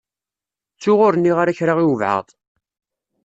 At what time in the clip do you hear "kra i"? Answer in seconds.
1.57-1.85